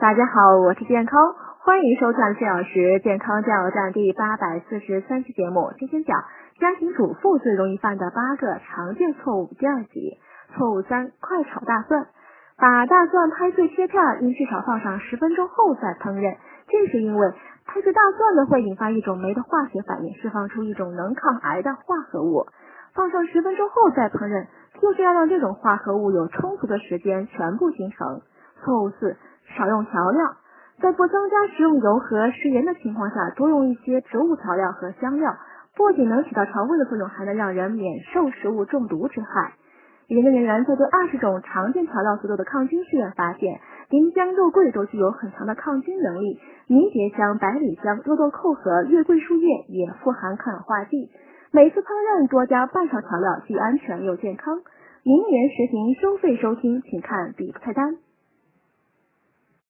[0.00, 5.72] 大家好，我是健康，欢迎收看四小时健康加油站第八百四十三期节目。
[5.76, 6.22] 今天讲
[6.60, 10.20] 家庭主妇最容易犯的八个常见错误第二集。
[10.54, 12.06] 错误三：快炒大蒜。
[12.56, 16.36] 把大蒜拍碎切片，应至少放上十分钟后再烹饪。
[16.68, 17.32] 这是因为
[17.66, 22.46] 拍碎大蒜呢会引发一种酶的化学反应，释放出一种能抗癌的化合物。
[22.94, 24.46] 放上十分钟后再烹饪，
[24.80, 28.20] 就是要让这种化合物有充足的时间全部形成。
[28.62, 29.16] 错误四。
[29.58, 30.22] 少用调料，
[30.80, 35.34] 在不增加食用油和食盐的情况下，多用一些植物调料和香料，
[35.76, 39.54] 不仅能起到调味的作用，还能让人免受食物中毒之害。
[40.06, 51.10] 研究人员在对二十种常见调料所做的抗菌试验发现，丁香、肉桂都具有很强的抗菌能力，迷迭香、百里香、肉豆蔻和月桂树叶也富含抗氧化剂。
[51.50, 54.60] 每次烹饪多加半勺调料，既安全又健康。
[55.02, 57.96] 明年实行收费收听，请看底部菜单。